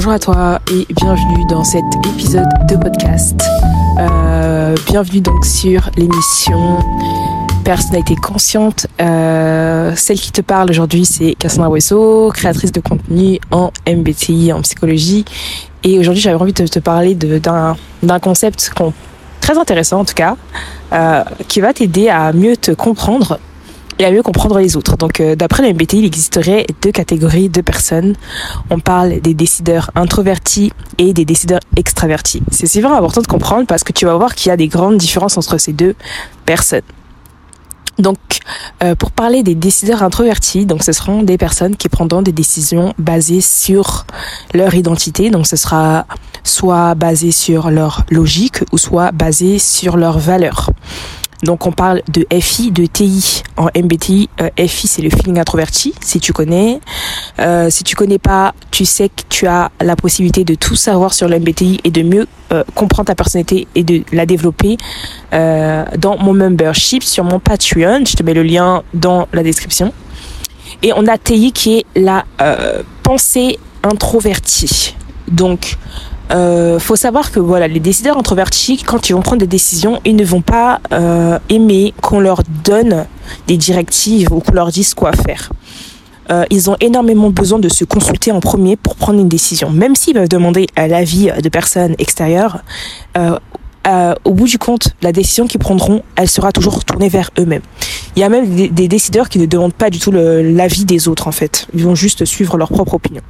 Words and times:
bonjour 0.00 0.12
à 0.12 0.18
toi 0.18 0.60
et 0.72 0.86
bienvenue 0.94 1.44
dans 1.50 1.62
cet 1.62 1.84
épisode 2.06 2.48
de 2.66 2.74
podcast. 2.74 3.38
Euh, 3.98 4.74
bienvenue 4.86 5.20
donc 5.20 5.44
sur 5.44 5.90
l'émission 5.94 6.78
Personnalité 7.66 8.14
consciente. 8.14 8.86
Euh, 8.98 9.92
celle 9.96 10.18
qui 10.18 10.32
te 10.32 10.40
parle 10.40 10.70
aujourd'hui, 10.70 11.04
c'est 11.04 11.34
Cassandra 11.34 11.68
Wesso, 11.68 12.30
créatrice 12.32 12.72
de 12.72 12.80
contenu 12.80 13.40
en 13.50 13.72
MBTI, 13.86 14.54
en 14.54 14.62
psychologie. 14.62 15.26
Et 15.84 15.98
aujourd'hui, 15.98 16.22
j'avais 16.22 16.40
envie 16.40 16.54
de 16.54 16.66
te 16.66 16.78
parler 16.78 17.14
d'un 17.14 17.76
concept 18.22 18.72
très 19.42 19.58
intéressant 19.58 20.00
en 20.00 20.04
tout 20.06 20.14
cas, 20.14 20.38
euh, 20.94 21.24
qui 21.46 21.60
va 21.60 21.74
t'aider 21.74 22.08
à 22.08 22.32
mieux 22.32 22.56
te 22.56 22.70
comprendre 22.70 23.38
et 24.00 24.04
à 24.06 24.10
mieux 24.10 24.22
comprendre 24.22 24.58
les 24.58 24.76
autres. 24.76 24.96
Donc, 24.96 25.20
euh, 25.20 25.36
d'après 25.36 25.62
le 25.62 25.74
MBTI, 25.74 25.98
il 25.98 26.04
existerait 26.06 26.64
deux 26.80 26.90
catégories 26.90 27.50
de 27.50 27.60
personnes. 27.60 28.14
On 28.70 28.80
parle 28.80 29.20
des 29.20 29.34
décideurs 29.34 29.90
introvertis 29.94 30.72
et 30.96 31.12
des 31.12 31.26
décideurs 31.26 31.60
extravertis. 31.76 32.42
C'est 32.50 32.66
super 32.66 32.92
important 32.94 33.20
de 33.20 33.26
comprendre 33.26 33.66
parce 33.66 33.84
que 33.84 33.92
tu 33.92 34.06
vas 34.06 34.16
voir 34.16 34.34
qu'il 34.34 34.48
y 34.48 34.52
a 34.52 34.56
des 34.56 34.68
grandes 34.68 34.96
différences 34.96 35.36
entre 35.36 35.58
ces 35.58 35.74
deux 35.74 35.94
personnes. 36.46 36.80
Donc, 37.98 38.16
euh, 38.82 38.94
pour 38.94 39.10
parler 39.10 39.42
des 39.42 39.54
décideurs 39.54 40.02
introvertis, 40.02 40.64
donc 40.64 40.82
ce 40.82 40.92
seront 40.92 41.22
des 41.22 41.36
personnes 41.36 41.76
qui 41.76 41.90
prendront 41.90 42.22
des 42.22 42.32
décisions 42.32 42.94
basées 42.96 43.42
sur 43.42 44.06
leur 44.54 44.74
identité. 44.74 45.28
Donc, 45.28 45.46
ce 45.46 45.56
sera 45.56 46.06
soit 46.42 46.94
basé 46.94 47.32
sur 47.32 47.70
leur 47.70 48.04
logique 48.08 48.60
ou 48.72 48.78
soit 48.78 49.12
basé 49.12 49.58
sur 49.58 49.98
leurs 49.98 50.18
valeurs. 50.18 50.70
Donc 51.42 51.66
on 51.66 51.72
parle 51.72 52.02
de 52.08 52.26
FI, 52.38 52.70
de 52.70 52.86
TI. 52.86 53.42
En 53.56 53.68
MBTI, 53.76 54.28
euh, 54.40 54.48
FI 54.66 54.86
c'est 54.88 55.02
le 55.02 55.10
feeling 55.10 55.38
introverti, 55.38 55.94
si 56.00 56.20
tu 56.20 56.32
connais. 56.32 56.80
Euh, 57.38 57.70
si 57.70 57.84
tu 57.84 57.96
connais 57.96 58.18
pas, 58.18 58.54
tu 58.70 58.84
sais 58.84 59.08
que 59.08 59.22
tu 59.28 59.46
as 59.46 59.70
la 59.80 59.96
possibilité 59.96 60.44
de 60.44 60.54
tout 60.54 60.76
savoir 60.76 61.14
sur 61.14 61.28
le 61.28 61.38
MBTI 61.38 61.80
et 61.84 61.90
de 61.90 62.02
mieux 62.02 62.26
euh, 62.52 62.64
comprendre 62.74 63.06
ta 63.06 63.14
personnalité 63.14 63.68
et 63.74 63.84
de 63.84 64.02
la 64.12 64.26
développer 64.26 64.76
euh, 65.32 65.84
dans 65.98 66.18
mon 66.18 66.34
membership 66.34 67.02
sur 67.02 67.24
mon 67.24 67.38
Patreon. 67.38 68.04
Je 68.06 68.16
te 68.16 68.22
mets 68.22 68.34
le 68.34 68.42
lien 68.42 68.82
dans 68.94 69.28
la 69.32 69.42
description. 69.42 69.92
Et 70.82 70.92
on 70.94 71.06
a 71.06 71.18
TI 71.18 71.52
qui 71.52 71.78
est 71.78 71.86
la 71.96 72.24
pensée 73.02 73.58
introvertie. 73.82 74.94
Donc 75.28 75.76
euh, 76.30 76.78
faut 76.78 76.96
savoir 76.96 77.32
que 77.32 77.40
voilà, 77.40 77.68
les 77.68 77.80
décideurs 77.80 78.16
introvertis, 78.16 78.78
quand 78.78 79.08
ils 79.08 79.12
vont 79.14 79.22
prendre 79.22 79.40
des 79.40 79.46
décisions, 79.46 80.00
ils 80.04 80.16
ne 80.16 80.24
vont 80.24 80.42
pas 80.42 80.80
euh, 80.92 81.38
aimer 81.48 81.94
qu'on 82.00 82.20
leur 82.20 82.42
donne 82.64 83.06
des 83.46 83.56
directives 83.56 84.32
ou 84.32 84.40
qu'on 84.40 84.52
leur 84.52 84.68
dise 84.70 84.94
quoi 84.94 85.12
faire. 85.12 85.50
Euh, 86.30 86.44
ils 86.50 86.70
ont 86.70 86.76
énormément 86.80 87.30
besoin 87.30 87.58
de 87.58 87.68
se 87.68 87.84
consulter 87.84 88.30
en 88.30 88.40
premier 88.40 88.76
pour 88.76 88.94
prendre 88.94 89.18
une 89.18 89.28
décision. 89.28 89.70
Même 89.70 89.96
s'ils 89.96 90.14
peuvent 90.14 90.28
demander 90.28 90.66
l'avis 90.76 91.30
de 91.42 91.48
personnes 91.48 91.94
extérieures, 91.98 92.62
euh, 93.18 93.36
euh, 93.86 94.14
au 94.24 94.34
bout 94.34 94.46
du 94.46 94.58
compte, 94.58 94.94
la 95.02 95.10
décision 95.10 95.46
qu'ils 95.46 95.58
prendront, 95.58 96.02
elle 96.14 96.28
sera 96.28 96.52
toujours 96.52 96.84
tournée 96.84 97.08
vers 97.08 97.30
eux-mêmes. 97.38 97.62
Il 98.14 98.20
y 98.20 98.22
a 98.22 98.28
même 98.28 98.54
des, 98.54 98.68
des, 98.68 98.88
décideurs 98.88 99.28
qui 99.28 99.38
ne 99.38 99.46
demandent 99.46 99.72
pas 99.72 99.90
du 99.90 99.98
tout 99.98 100.12
l'avis 100.12 100.84
des 100.84 101.08
autres, 101.08 101.26
en 101.26 101.32
fait. 101.32 101.66
Ils 101.74 101.84
vont 101.84 101.94
juste 101.94 102.24
suivre 102.24 102.56
leur 102.56 102.68
propre 102.68 102.94
opinion. 102.94 103.22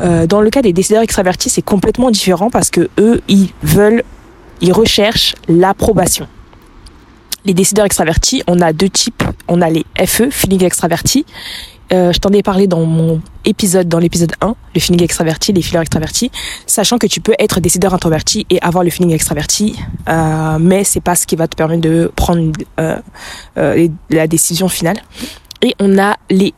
Euh, 0.00 0.26
dans 0.26 0.40
le 0.40 0.50
cas 0.50 0.62
des 0.62 0.72
décideurs 0.72 1.02
extravertis, 1.02 1.50
c'est 1.50 1.62
complètement 1.62 2.10
différent 2.10 2.50
parce 2.50 2.70
que 2.70 2.88
eux, 2.98 3.20
ils 3.28 3.50
veulent, 3.62 4.02
ils 4.60 4.72
recherchent 4.72 5.34
l'approbation. 5.48 6.26
Les 7.44 7.54
décideurs 7.54 7.84
extravertis, 7.84 8.42
on 8.46 8.60
a 8.60 8.72
deux 8.72 8.88
types. 8.88 9.22
On 9.48 9.60
a 9.60 9.68
les 9.68 9.84
FE, 10.06 10.30
feeling 10.30 10.64
extraverti. 10.64 11.26
Euh, 11.92 12.12
je 12.12 12.18
t'en 12.18 12.30
ai 12.30 12.42
parlé 12.42 12.66
dans 12.66 12.84
mon 12.84 13.20
épisode, 13.44 13.88
dans 13.88 13.98
l'épisode 13.98 14.32
1, 14.40 14.54
le 14.74 14.80
feeling 14.80 15.02
extraverti, 15.02 15.52
les 15.52 15.60
feelers 15.60 15.82
extravertis, 15.82 16.30
sachant 16.66 16.96
que 16.96 17.06
tu 17.06 17.20
peux 17.20 17.34
être 17.38 17.60
décideur 17.60 17.92
introverti 17.92 18.46
et 18.48 18.60
avoir 18.62 18.84
le 18.84 18.90
feeling 18.90 19.12
extraverti, 19.12 19.78
euh, 20.08 20.58
mais 20.58 20.82
c'est 20.84 21.02
pas 21.02 21.14
ce 21.14 21.26
qui 21.26 21.36
va 21.36 21.46
te 21.46 21.56
permettre 21.56 21.82
de 21.82 22.10
prendre 22.16 22.52
euh, 22.80 22.96
euh 23.58 23.88
la 24.08 24.26
décision 24.26 24.68
finale. 24.68 24.96
Et 25.60 25.74
on 25.78 25.98
a 25.98 26.16
les 26.30 26.54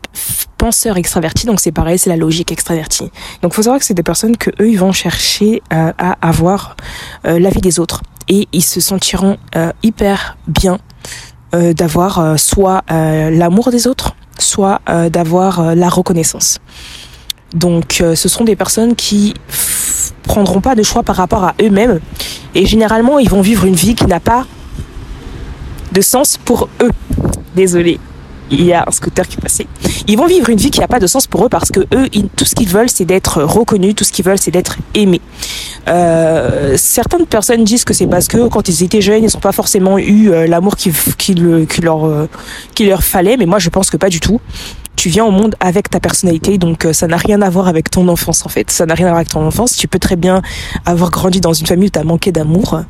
penseurs 0.57 0.97
extravertis, 0.97 1.47
donc 1.47 1.61
c'est 1.61 1.73
pareil, 1.73 1.99
c'est 1.99 2.11
la 2.11 2.17
logique 2.17 2.53
extravertie. 2.53 3.11
Donc 3.43 3.55
faut 3.55 3.63
savoir 3.63 3.79
que 3.79 3.85
c'est 3.85 3.95
des 3.95 4.03
personnes 4.03 4.37
que 4.37 4.51
eux 4.61 4.71
ils 4.71 4.79
vont 4.79 4.93
chercher 4.93 5.63
euh, 5.73 5.93
à 5.99 6.17
avoir 6.27 6.77
euh, 7.27 7.39
l'avis 7.39 7.61
des 7.61 7.79
autres 7.79 8.03
et 8.29 8.49
ils 8.53 8.65
se 8.65 8.81
sentiront 8.81 9.37
euh, 9.55 9.73
hyper 9.83 10.37
bien 10.49 10.79
euh, 11.55 11.73
d'avoir 11.73 12.39
soit 12.39 12.83
l'amour 12.89 13.71
des 13.71 13.87
autres, 13.87 14.17
soit 14.39 14.81
d'avoir 15.11 15.75
la 15.75 15.89
reconnaissance. 15.89 16.59
Donc 17.55 18.03
ce 18.15 18.29
sont 18.29 18.45
des 18.45 18.57
personnes 18.57 18.95
qui 18.95 19.35
prendront 20.25 20.61
pas 20.61 20.75
de 20.75 20.83
choix 20.83 21.03
par 21.03 21.17
rapport 21.17 21.45
à 21.45 21.55
eux-mêmes 21.63 22.01
et 22.55 22.67
généralement 22.67 23.19
ils 23.19 23.31
vont 23.31 23.41
vivre 23.41 23.65
une 23.65 23.77
vie 23.77 23.95
qui 23.95 24.07
n'a 24.07 24.21
pas 24.21 24.45
de 25.93 26.01
sens 26.01 26.37
pour 26.37 26.69
eux. 26.83 26.91
Désolé, 27.55 27.99
il 28.51 28.65
y 28.65 28.73
a 28.73 28.85
un 28.87 28.91
scooter 28.91 29.27
qui 29.27 29.37
passait. 29.37 29.67
Ils 30.09 30.17
vont 30.17 30.27
vivre 30.27 30.49
une 30.51 30.59
vie 30.59 30.71
qui 30.71 30.81
n'a 30.81 30.87
pas 30.87 31.01
de 31.01 31.07
sens 31.07 31.27
pour 31.27 31.45
eux 31.45 31.49
parce 31.49 31.71
que 31.71 31.81
eux, 31.81 32.09
ils, 32.13 32.29
tout 32.29 32.45
ce 32.45 32.55
qu'ils 32.55 32.69
veulent, 32.69 32.89
c'est 32.89 33.05
d'être 33.05 33.43
reconnus, 33.43 33.95
tout 33.97 34.05
ce 34.05 34.13
qu'ils 34.13 34.25
veulent, 34.25 34.39
c'est 34.39 34.53
d'être 34.53 34.77
aimés. 34.95 35.21
Euh, 35.89 36.77
certaines 36.77 37.27
personnes 37.27 37.65
disent 37.65 37.85
que 37.85 37.93
c'est 37.93 38.07
parce 38.07 38.29
que 38.29 38.49
quand 38.49 38.69
ils 38.69 38.85
étaient 38.85 39.01
jeunes, 39.01 39.25
ils 39.25 39.35
n'ont 39.35 39.41
pas 39.41 39.53
forcément 39.53 39.99
eu 39.99 40.31
euh, 40.31 40.47
l'amour 40.47 40.77
qui, 40.77 40.93
qui, 41.19 41.35
qui, 41.35 41.81
leur, 41.81 42.07
euh, 42.07 42.29
leur 42.81 43.03
fallait, 43.03 43.37
mais 43.37 43.47
moi 43.47 43.59
je 43.59 43.69
pense 43.69 43.91
que 43.91 43.97
pas 43.97 44.09
du 44.09 44.21
tout 44.21 44.41
tu 44.95 45.11
viens 45.11 45.27
au 45.27 45.31
monde 45.31 45.55
avec 45.61 45.91
ta 45.91 46.01
personnalité, 46.01 46.57
donc 46.57 46.87
euh, 46.87 46.95
ça 46.95 47.07
n'a 47.07 47.19
rien 47.19 47.43
à 47.43 47.51
voir 47.51 47.69
avec 47.69 47.91
ton 47.91 48.09
enfance 48.09 48.47
en 48.47 48.49
fait. 48.49 48.71
Ça 48.71 48.87
n'a 48.87 48.95
rien 48.95 49.09
à 49.09 49.11
voir 49.11 49.19
avec 49.19 49.29
ton 49.29 49.47
enfance. 49.47 49.77
Tu 49.77 49.89
peux 49.89 49.99
très 49.99 50.17
bien 50.17 50.41
avoir 50.87 51.11
grandi 51.11 51.43
dans 51.43 51.53
une 51.53 51.67
famille 51.67 51.89
où 51.89 51.91
tu 51.91 52.07
manqué 52.07 52.33
d'amour, 52.33 52.81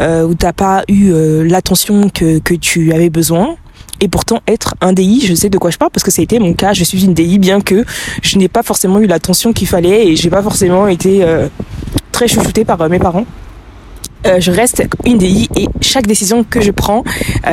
où 0.00 0.34
t'as 0.34 0.52
pas 0.52 0.84
eu 0.88 1.12
l'attention 1.42 2.08
que, 2.08 2.38
que 2.38 2.54
tu 2.54 2.92
avais 2.92 3.10
besoin 3.10 3.56
et 4.00 4.08
pourtant 4.08 4.40
être 4.46 4.74
un 4.80 4.92
DI, 4.92 5.26
je 5.26 5.34
sais 5.34 5.48
de 5.48 5.58
quoi 5.58 5.70
je 5.70 5.78
parle 5.78 5.90
parce 5.90 6.04
que 6.04 6.10
ça 6.10 6.20
a 6.20 6.24
été 6.24 6.38
mon 6.38 6.54
cas. 6.54 6.72
Je 6.72 6.84
suis 6.84 7.04
une 7.04 7.14
DI 7.14 7.38
bien 7.38 7.60
que 7.60 7.84
je 8.22 8.38
n'ai 8.38 8.48
pas 8.48 8.62
forcément 8.62 9.00
eu 9.00 9.06
l'attention 9.06 9.52
qu'il 9.52 9.68
fallait 9.68 10.08
et 10.08 10.16
j'ai 10.16 10.30
pas 10.30 10.42
forcément 10.42 10.86
été 10.88 11.22
euh, 11.22 11.48
très 12.12 12.28
chouchoutée 12.28 12.64
par 12.64 12.80
euh, 12.80 12.88
mes 12.88 12.98
parents. 12.98 13.26
Euh, 14.26 14.40
je 14.40 14.50
reste 14.50 14.86
une 15.04 15.18
DI 15.18 15.48
et 15.56 15.68
chaque 15.80 16.06
décision 16.06 16.44
que 16.44 16.60
je 16.60 16.72
prends, 16.72 17.04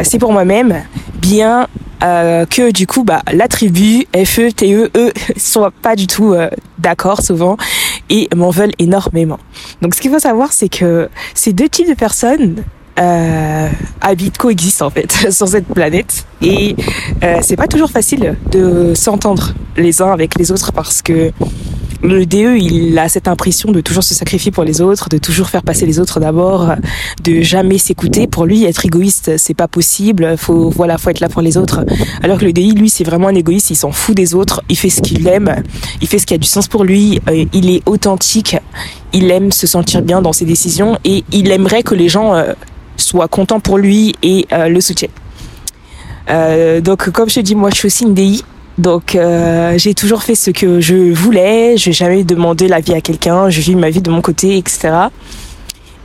c'est 0.03 0.17
pour 0.17 0.31
moi-même, 0.31 0.83
bien 1.15 1.67
que 2.01 2.71
du 2.71 2.85
coup, 2.85 3.05
bah, 3.05 3.21
la 3.31 3.47
tribu, 3.47 4.05
FE, 4.13 4.51
TE, 4.51 4.91
eux, 4.97 5.13
sont 5.37 5.71
pas 5.81 5.95
du 5.95 6.05
tout 6.05 6.35
d'accord 6.79 7.21
souvent 7.21 7.55
et 8.09 8.27
m'en 8.35 8.49
veulent 8.49 8.73
énormément. 8.77 9.39
Donc 9.81 9.95
ce 9.95 10.01
qu'il 10.01 10.11
faut 10.11 10.19
savoir, 10.19 10.51
c'est 10.51 10.67
que 10.67 11.09
ces 11.33 11.53
deux 11.53 11.69
types 11.69 11.87
de 11.87 11.93
personnes, 11.93 12.63
euh, 12.99 13.69
habitent, 14.01 14.37
coexistent 14.37 14.83
en 14.83 14.89
fait 14.89 15.11
sur 15.31 15.47
cette 15.47 15.67
planète 15.67 16.25
et 16.41 16.75
euh, 17.23 17.39
c'est 17.41 17.55
pas 17.55 17.67
toujours 17.67 17.89
facile 17.89 18.35
de 18.51 18.93
s'entendre 18.93 19.53
les 19.77 20.01
uns 20.01 20.11
avec 20.11 20.35
les 20.37 20.51
autres 20.51 20.71
parce 20.71 21.01
que 21.01 21.31
le 22.03 22.25
DE 22.25 22.57
il 22.57 22.99
a 22.99 23.07
cette 23.07 23.29
impression 23.29 23.71
de 23.71 23.79
toujours 23.79 24.03
se 24.03 24.13
sacrifier 24.13 24.51
pour 24.51 24.65
les 24.65 24.81
autres, 24.81 25.07
de 25.07 25.17
toujours 25.17 25.49
faire 25.49 25.63
passer 25.63 25.85
les 25.85 25.99
autres 25.99 26.19
d'abord, 26.19 26.75
de 27.23 27.41
jamais 27.41 27.77
s'écouter. 27.77 28.27
Pour 28.27 28.45
lui, 28.45 28.65
être 28.65 28.85
égoïste, 28.85 29.37
c'est 29.37 29.53
pas 29.53 29.69
possible. 29.69 30.35
Faut 30.37 30.69
voilà, 30.69 30.97
faut 30.97 31.09
être 31.09 31.21
là 31.21 31.29
pour 31.29 31.41
les 31.41 31.55
autres. 31.55 31.85
Alors 32.21 32.39
que 32.39 32.45
le 32.45 32.51
DI, 32.51 32.73
lui, 32.73 32.89
c'est 32.89 33.05
vraiment 33.05 33.29
un 33.29 33.35
égoïste. 33.35 33.69
Il 33.69 33.77
s'en 33.77 33.93
fout 33.93 34.15
des 34.15 34.35
autres. 34.35 34.61
Il 34.67 34.77
fait 34.77 34.89
ce 34.89 35.01
qu'il 35.01 35.25
aime. 35.27 35.63
Il 36.01 36.07
fait 36.09 36.19
ce 36.19 36.25
qui 36.25 36.33
a 36.33 36.37
du 36.37 36.47
sens 36.47 36.67
pour 36.67 36.83
lui. 36.83 37.21
Euh, 37.29 37.45
il 37.53 37.69
est 37.69 37.81
authentique. 37.85 38.57
Il 39.13 39.31
aime 39.31 39.53
se 39.53 39.65
sentir 39.65 40.01
bien 40.01 40.21
dans 40.21 40.33
ses 40.33 40.45
décisions 40.45 40.97
et 41.05 41.23
il 41.31 41.51
aimerait 41.51 41.83
que 41.83 41.95
les 41.95 42.09
gens 42.09 42.33
euh, 43.03 43.13
soit 43.13 43.27
content 43.27 43.59
pour 43.59 43.77
lui 43.77 44.15
et 44.23 44.47
euh, 44.51 44.69
le 44.69 44.81
soutient. 44.81 45.09
Euh, 46.29 46.81
donc 46.81 47.09
comme 47.09 47.29
je 47.29 47.35
te 47.35 47.39
dis, 47.41 47.55
moi 47.55 47.69
je 47.69 47.75
suis 47.75 47.87
aussi 47.87 48.03
une 48.03 48.13
DI. 48.13 48.43
Donc 48.77 49.15
euh, 49.15 49.77
j'ai 49.77 49.93
toujours 49.93 50.23
fait 50.23 50.35
ce 50.35 50.49
que 50.49 50.81
je 50.81 51.13
voulais, 51.13 51.77
je 51.77 51.89
n'ai 51.89 51.93
jamais 51.93 52.23
demandé 52.23 52.67
l'avis 52.67 52.93
à 52.93 53.01
quelqu'un, 53.01 53.49
je 53.49 53.61
vis 53.61 53.75
ma 53.75 53.91
vie 53.91 54.01
de 54.01 54.09
mon 54.09 54.21
côté, 54.21 54.57
etc. 54.57 54.89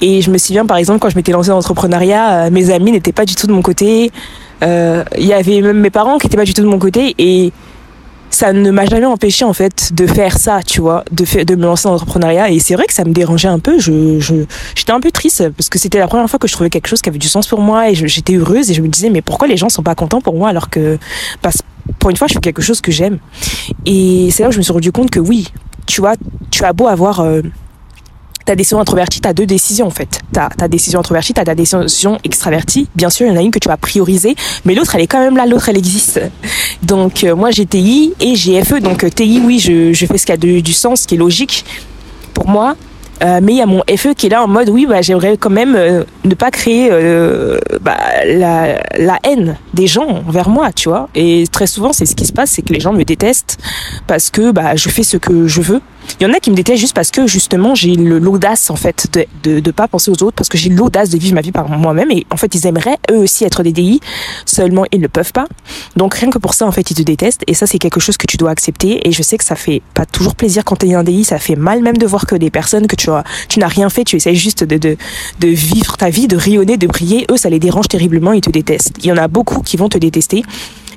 Et 0.03 0.21
je 0.21 0.31
me 0.31 0.37
souviens 0.37 0.67
par 0.67 0.77
exemple 0.77 0.99
quand 0.99 1.09
je 1.09 1.17
m'étais 1.17 1.33
lancée 1.33 1.49
dans 1.49 1.57
l'entrepreneuriat, 1.57 2.51
mes 2.51 2.71
amis 2.71 2.93
n'étaient 2.93 3.13
pas 3.13 3.25
du 3.25 3.35
tout 3.35 3.47
de 3.47 3.53
mon 3.53 3.63
côté. 3.63 4.13
Il 4.61 5.27
y 5.27 5.33
avait 5.33 5.63
même 5.63 5.81
mes 5.81 5.91
parents 5.91 6.19
qui 6.19 6.27
n'étaient 6.27 6.37
pas 6.37 6.45
du 6.45 6.53
tout 6.53 6.63
de 6.63 6.69
mon 6.69 6.79
côté 6.79 7.15
et 7.19 7.53
ça 8.31 8.53
ne 8.53 8.71
m'a 8.71 8.87
jamais 8.87 9.07
empêché 9.07 9.45
en 9.45 9.53
fait 9.53 9.93
de 9.93 10.07
faire 10.07 10.39
ça, 10.39 10.61
tu 10.63 10.81
vois, 10.81 11.05
de 11.11 11.25
faire, 11.25 11.45
de 11.45 11.55
me 11.55 11.63
lancer 11.63 11.85
dans 11.85 11.93
l'entrepreneuriat. 11.93 12.51
Et 12.51 12.59
c'est 12.59 12.75
vrai 12.75 12.87
que 12.87 12.93
ça 12.93 13.05
me 13.05 13.13
dérangeait 13.13 13.49
un 13.49 13.59
peu. 13.59 13.79
Je, 13.79 14.21
je, 14.21 14.35
j'étais 14.75 14.93
un 14.93 15.01
peu 15.01 15.11
triste 15.11 15.49
parce 15.51 15.69
que 15.69 15.79
c'était 15.79 15.99
la 15.99 16.09
première 16.09 16.29
fois 16.29 16.39
que 16.39 16.49
je 16.49 16.53
trouvais 16.53 16.71
quelque 16.71 16.89
chose 16.89 17.03
qui 17.03 17.09
avait 17.09 17.19
du 17.19 17.29
sens 17.29 17.47
pour 17.47 17.61
moi 17.61 17.91
et 17.91 17.95
j'étais 17.95 18.35
heureuse 18.35 18.71
et 18.71 18.75
je 18.75 18.83
me 18.83 18.89
disais 18.89 19.11
mais 19.11 19.23
pourquoi 19.23 19.49
les 19.49 19.57
gens 19.57 19.69
sont 19.69 19.83
pas 19.83 19.95
contents 19.95 20.21
pour 20.21 20.37
moi 20.37 20.49
alors 20.49 20.71
que 20.71 20.99
parce, 21.43 21.63
pour 21.99 22.11
une 22.11 22.17
fois 22.17 22.27
je 22.29 22.35
fais 22.35 22.41
quelque 22.41 22.63
chose 22.63 22.81
que 22.81 22.93
j'aime. 22.93 23.19
Et 23.87 24.31
c'est 24.31 24.43
là 24.43 24.51
où 24.51 24.53
je 24.53 24.59
me 24.59 24.63
suis 24.63 24.73
rendu 24.73 24.93
compte 24.93 25.11
que 25.11 25.21
oui, 25.21 25.49
tu 25.87 26.01
vois, 26.01 26.15
tu 26.51 26.65
as 26.65 26.73
beau 26.73 26.87
avoir 26.87 27.21
euh, 27.21 27.43
ta 28.49 28.57
décision 28.57 28.81
introvertie, 28.81 29.21
tu 29.21 29.29
as 29.29 29.35
deux 29.35 29.45
décisions 29.45 29.87
en 29.87 29.91
fait. 29.91 30.21
Tu 30.33 30.41
as 30.41 30.49
ta 30.49 30.69
décision 30.69 31.01
introvertie, 31.01 31.35
tu 31.35 31.41
as 31.41 31.45
ta 31.45 31.55
décision 31.55 32.19
extravertie. 32.25 32.89
Bien 32.95 33.11
sûr, 33.11 33.27
il 33.27 33.31
y 33.31 33.33
en 33.33 33.39
a 33.39 33.43
une 33.43 33.51
que 33.51 33.59
tu 33.59 33.69
vas 33.69 33.77
prioriser, 33.77 34.35
mais 34.65 34.75
l'autre, 34.75 34.95
elle 34.95 35.03
est 35.03 35.07
quand 35.07 35.21
même 35.21 35.37
là, 35.37 35.45
l'autre, 35.45 35.69
elle 35.69 35.77
existe. 35.77 36.19
Donc, 36.83 37.25
euh, 37.25 37.37
moi, 37.37 37.51
j'ai 37.51 37.67
TI 37.67 38.15
et 38.21 38.37
j'ai 38.37 38.65
FE. 38.65 38.81
Donc, 38.81 39.05
euh, 39.05 39.11
TI, 39.11 39.43
oui, 39.45 39.59
je, 39.59 39.93
je 39.93 40.07
fais 40.07 40.17
ce 40.17 40.25
qui 40.25 40.33
a 40.33 40.39
de, 40.39 40.61
du 40.61 40.73
sens, 40.73 41.03
ce 41.03 41.07
qui 41.07 41.17
est 41.17 41.19
logique. 41.19 41.65
pour 42.33 42.49
moi. 42.49 42.75
Euh, 43.23 43.41
mais 43.43 43.53
il 43.53 43.59
y 43.59 43.63
a 43.63 43.67
mon 43.67 43.83
FE 43.97 44.15
qui 44.15 44.27
est 44.27 44.31
là 44.31 44.43
en 44.43 44.49
mode 44.49 44.69
oui 44.69 44.87
bah 44.87 45.03
j'aimerais 45.03 45.37
quand 45.37 45.51
même 45.51 45.75
euh, 45.77 46.05
ne 46.25 46.35
pas 46.35 46.51
créer 46.51 46.89
euh, 46.93 47.59
bah, 47.81 47.97
la, 48.25 48.81
la 48.97 49.19
haine 49.25 49.57
des 49.75 49.87
gens 49.87 50.07
envers 50.27 50.49
moi 50.49 50.73
tu 50.73 50.89
vois. 50.89 51.09
Et 51.15 51.45
très 51.51 51.67
souvent 51.67 51.93
c'est 51.93 52.07
ce 52.07 52.15
qui 52.15 52.27
se 52.27 52.33
passe 52.33 52.51
c'est 52.51 52.63
que 52.63 52.73
les 52.73 52.81
gens 52.81 52.93
me 52.93 53.05
détestent 53.05 53.59
parce 54.07 54.31
que 54.31 54.53
bah 54.53 54.77
je 54.77 54.89
fais 54.89 55.03
ce 55.03 55.17
que 55.17 55.47
je 55.47 55.61
veux. 55.61 55.81
Il 56.21 56.27
y 56.27 56.31
en 56.31 56.33
a 56.33 56.41
qui 56.41 56.51
me 56.51 56.57
détestent 56.57 56.81
juste 56.81 56.95
parce 56.95 57.11
que 57.11 57.27
justement 57.27 57.75
j'ai 57.75 57.95
l'audace 57.95 58.71
en 58.71 58.77
fait 58.77 59.09
de, 59.13 59.27
de 59.43 59.61
de 59.61 59.71
pas 59.71 59.89
penser 59.89 60.11
aux 60.11 60.23
autres 60.23 60.37
parce 60.37 60.49
que 60.49 60.57
j'ai 60.57 60.71
l'audace 60.71 61.11
de 61.11 61.19
vivre 61.19 61.35
ma 61.35 61.41
vie 61.41 61.53
par 61.53 61.69
moi-même. 61.69 62.11
Et 62.11 62.25
en 62.31 62.37
fait 62.37 62.55
ils 62.55 62.67
aimeraient 62.67 62.99
eux 63.11 63.19
aussi 63.19 63.45
être 63.45 63.63
des 63.63 63.73
DI 63.73 64.01
seulement 64.47 64.85
ils 64.93 65.01
ne 65.01 65.09
peuvent 65.09 65.33
pas. 65.33 65.47
Donc 65.97 66.15
rien 66.15 66.31
que 66.31 66.39
pour 66.39 66.55
ça 66.55 66.67
en 66.67 66.73
fait 66.73 66.91
ils 66.91 66.95
te 66.95 67.03
détestent. 67.03 67.43
Et 67.47 67.55
ça 67.55 67.67
c'est 67.67 67.79
quelque 67.79 68.01
chose 68.01 68.17
que 68.17 68.27
tu 68.27 68.37
dois 68.37 68.51
accepter. 68.51 69.07
Et 69.07 69.13
je 69.13 69.23
sais 69.23 69.39
que 69.39 69.45
ça 69.45 69.57
fait 69.57 69.83
pas 69.95 70.07
toujours 70.07 70.35
plaisir 70.35 70.65
quand 70.65 70.77
tu 70.77 70.89
es 70.89 70.95
un 70.95 71.03
DI 71.03 71.25
ça 71.25 71.39
fait 71.39 71.57
mal 71.57 71.83
même 71.83 71.97
de 71.97 72.07
voir 72.07 72.27
que 72.27 72.37
des 72.37 72.51
personnes 72.51 72.87
que 72.87 72.97
tu 72.97 73.08
tu 73.49 73.59
n'as 73.59 73.69
rien 73.69 73.91
fait 73.91 74.05
tu 74.05 74.17
essayes 74.17 74.37
juste 74.37 74.65
de, 74.65 74.97
vivre 75.41 75.97
ta 75.97 76.11
vie 76.11 76.29
de 76.29 76.37
rayonner 76.37 76.77
de 76.77 76.87
briller 76.87 77.27
eux 77.31 77.37
ça 77.37 77.51
les 77.51 77.59
dérange 77.59 77.89
terriblement 77.89 78.33
ils 78.33 78.41
te 78.41 78.51
détestent 78.51 78.93
il 78.99 79.07
y 79.07 79.13
en 79.13 79.17
a 79.17 79.29
beaucoup 79.29 79.61
qui 79.63 79.77
vont 79.77 79.89
te 79.89 79.99
détester 79.99 80.43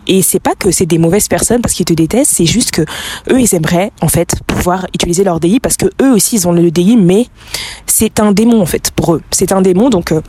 et 0.07 0.21
c'est 0.21 0.39
pas 0.39 0.55
que 0.55 0.71
c'est 0.71 0.85
des 0.85 0.97
mauvaises 0.97 1.27
personnes 1.27 1.61
parce 1.61 1.73
qu'ils 1.73 1.85
te 1.85 1.93
détestent, 1.93 2.33
c'est 2.35 2.45
juste 2.45 2.71
que 2.71 2.81
eux 3.31 3.39
ils 3.39 3.53
aimeraient 3.55 3.91
en 4.01 4.07
fait 4.07 4.35
pouvoir 4.47 4.87
utiliser 4.93 5.23
leur 5.23 5.39
DI 5.39 5.59
parce 5.59 5.77
que 5.77 5.85
eux 6.01 6.11
aussi 6.11 6.37
ils 6.37 6.47
ont 6.47 6.51
le 6.51 6.71
DI, 6.71 6.97
mais 6.97 7.27
c'est 7.85 8.19
un 8.19 8.31
démon 8.31 8.61
en 8.61 8.65
fait 8.65 8.91
pour 8.91 9.15
eux. 9.15 9.21
C'est 9.31 9.51
un 9.51 9.61
démon 9.61 9.89
donc. 9.89 10.11
Euh, 10.11 10.21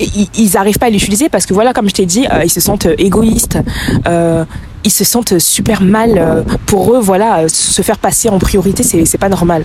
ils 0.00 0.50
n'arrivent 0.54 0.78
pas 0.78 0.86
à 0.86 0.90
l'utiliser 0.90 1.28
parce 1.28 1.44
que 1.44 1.52
voilà 1.52 1.72
comme 1.72 1.88
je 1.88 1.94
t'ai 1.94 2.06
dit 2.06 2.24
euh, 2.32 2.44
ils 2.44 2.50
se 2.50 2.60
sentent 2.60 2.86
égoïstes 2.98 3.58
euh, 4.06 4.44
ils 4.84 4.92
se 4.92 5.02
sentent 5.02 5.40
super 5.40 5.82
mal 5.82 6.44
pour 6.66 6.94
eux 6.94 7.00
voilà 7.00 7.48
se 7.48 7.82
faire 7.82 7.98
passer 7.98 8.28
en 8.28 8.38
priorité 8.38 8.84
c'est 8.84 9.18
pas 9.18 9.28
normal 9.28 9.64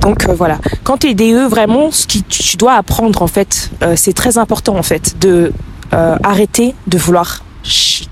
donc 0.00 0.28
euh, 0.28 0.34
voilà. 0.34 0.58
Quand 0.84 0.98
tu 0.98 1.08
es 1.08 1.14
DE 1.14 1.46
vraiment 1.46 1.90
ce 1.90 2.06
qui 2.06 2.22
tu 2.22 2.56
dois 2.56 2.74
apprendre 2.74 3.22
en 3.22 3.26
fait 3.26 3.70
euh, 3.82 3.94
c'est 3.96 4.12
très 4.12 4.38
important 4.38 4.76
en 4.76 4.82
fait 4.82 5.18
de 5.18 5.52
euh, 5.92 6.16
arrêter 6.22 6.74
de 6.86 6.98
vouloir 6.98 7.44